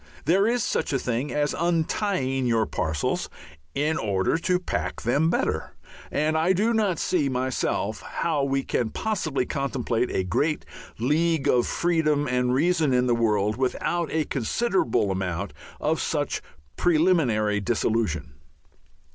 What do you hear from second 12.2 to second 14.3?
and reason in the world without a